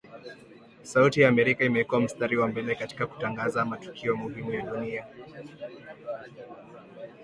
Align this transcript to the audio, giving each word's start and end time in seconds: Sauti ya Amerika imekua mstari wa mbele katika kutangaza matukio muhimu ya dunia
Sauti 0.83 1.21
ya 1.21 1.29
Amerika 1.29 1.63
imekua 1.65 1.99
mstari 1.99 2.37
wa 2.37 2.47
mbele 2.47 2.75
katika 2.75 3.07
kutangaza 3.07 3.65
matukio 3.65 4.15
muhimu 4.15 4.53
ya 4.53 4.61
dunia 4.61 5.07